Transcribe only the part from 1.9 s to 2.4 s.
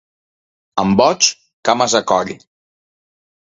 a coll.